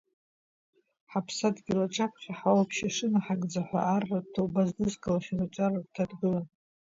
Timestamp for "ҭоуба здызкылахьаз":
4.33-5.39